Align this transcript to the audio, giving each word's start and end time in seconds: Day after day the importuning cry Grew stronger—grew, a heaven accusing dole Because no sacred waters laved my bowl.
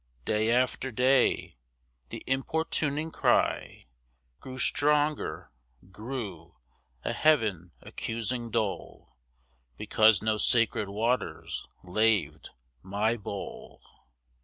Day 0.25 0.49
after 0.49 0.89
day 0.91 1.59
the 2.09 2.23
importuning 2.25 3.11
cry 3.11 3.85
Grew 4.39 4.57
stronger—grew, 4.57 6.55
a 7.03 7.13
heaven 7.13 7.73
accusing 7.81 8.49
dole 8.49 9.15
Because 9.77 10.23
no 10.23 10.37
sacred 10.37 10.89
waters 10.89 11.67
laved 11.83 12.49
my 12.81 13.15
bowl. 13.15 13.79